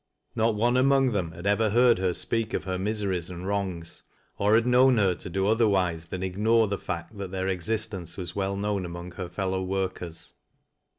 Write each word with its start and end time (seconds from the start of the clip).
Not 0.35 0.55
one 0.55 0.77
among 0.77 1.11
them 1.11 1.31
had 1.33 1.45
ever 1.45 1.69
heard 1.69 1.99
her 1.99 2.11
speak 2.15 2.55
of 2.55 2.63
her 2.63 2.79
miseries 2.79 3.29
and 3.29 3.45
wrongs, 3.45 4.01
or 4.39 4.55
had 4.55 4.65
known 4.65 4.97
her 4.97 5.13
tc 5.13 5.31
do 5.31 5.45
otherwise 5.45 6.05
than 6.05 6.23
ignore 6.23 6.67
the 6.67 6.79
fact 6.79 7.15
that 7.19 7.29
their 7.29 7.47
existence 7.47 8.17
was 8.17 8.35
well 8.35 8.57
known 8.57 8.83
among 8.83 9.11
her 9.11 9.29
fellow 9.29 9.61
workers. 9.61 10.33